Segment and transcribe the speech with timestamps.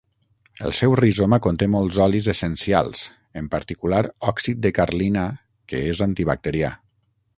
[0.67, 3.03] El seu rizoma conté molts olis essencials
[3.43, 4.01] en particular
[4.33, 5.27] òxid de carlina
[5.73, 6.73] que és antibacterià.